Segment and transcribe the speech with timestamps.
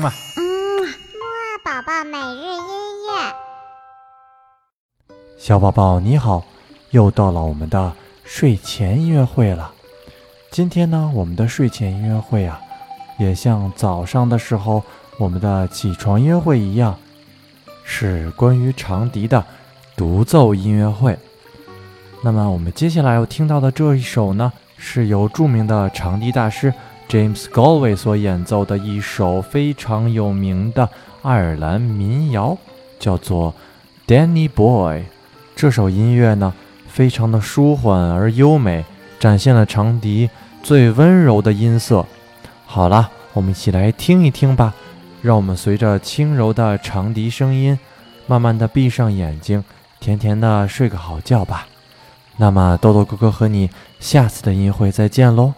[0.00, 0.10] 嘛。
[0.36, 0.42] 嗯，
[0.82, 2.64] 木二宝宝每日音
[3.06, 3.34] 乐。
[5.38, 6.42] 小宝宝你好，
[6.90, 7.92] 又到了我们的
[8.24, 9.72] 睡前音乐会了。
[10.50, 12.60] 今天呢，我们的睡前音乐会啊，
[13.18, 14.82] 也像早上的时候
[15.18, 16.98] 我们的起床音乐会一样，
[17.84, 19.44] 是关于长笛的
[19.96, 21.18] 独奏音乐会。
[22.22, 26.72] 那么我们接下来要听到的这一首呢，是由著名的长笛大师
[27.10, 30.88] James Galway 所演奏的一首非常有名的
[31.22, 32.56] 爱尔兰民谣，
[33.00, 33.52] 叫做
[34.08, 35.00] 《Danny Boy》。
[35.56, 36.54] 这首音乐呢，
[36.86, 38.84] 非常的舒缓而优美，
[39.18, 40.30] 展现了长笛
[40.62, 42.06] 最温柔的音色。
[42.64, 44.72] 好了，我们一起来听一听吧。
[45.20, 47.76] 让我们随着轻柔的长笛声音，
[48.28, 49.64] 慢慢的闭上眼睛，
[49.98, 51.66] 甜甜的睡个好觉吧。
[52.36, 55.54] 那么，豆豆哥哥和你下次的音乐会再见喽。